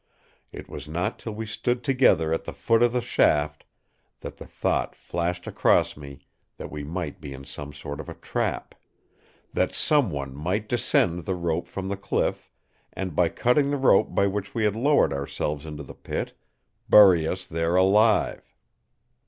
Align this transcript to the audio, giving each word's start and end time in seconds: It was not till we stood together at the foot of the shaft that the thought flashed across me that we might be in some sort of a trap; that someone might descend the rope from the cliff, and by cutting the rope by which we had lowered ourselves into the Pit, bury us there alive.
It 0.51 0.67
was 0.67 0.89
not 0.89 1.19
till 1.19 1.35
we 1.35 1.45
stood 1.45 1.83
together 1.83 2.33
at 2.33 2.45
the 2.45 2.53
foot 2.53 2.81
of 2.81 2.91
the 2.91 3.01
shaft 3.03 3.65
that 4.21 4.37
the 4.37 4.47
thought 4.47 4.95
flashed 4.95 5.45
across 5.45 5.95
me 5.95 6.21
that 6.57 6.71
we 6.71 6.83
might 6.83 7.21
be 7.21 7.33
in 7.33 7.45
some 7.45 7.71
sort 7.71 7.99
of 7.99 8.09
a 8.09 8.15
trap; 8.15 8.73
that 9.53 9.75
someone 9.75 10.33
might 10.35 10.67
descend 10.67 11.25
the 11.27 11.35
rope 11.35 11.67
from 11.67 11.87
the 11.87 11.97
cliff, 11.97 12.49
and 12.93 13.15
by 13.15 13.29
cutting 13.29 13.69
the 13.69 13.77
rope 13.77 14.15
by 14.15 14.25
which 14.25 14.55
we 14.55 14.63
had 14.63 14.75
lowered 14.75 15.13
ourselves 15.13 15.67
into 15.67 15.83
the 15.83 15.93
Pit, 15.93 16.33
bury 16.89 17.27
us 17.27 17.45
there 17.45 17.75
alive. 17.75 18.55